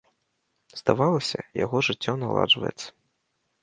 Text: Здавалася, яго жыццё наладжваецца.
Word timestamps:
Здавалася, 0.79 1.39
яго 1.65 1.77
жыццё 1.91 2.19
наладжваецца. 2.25 2.87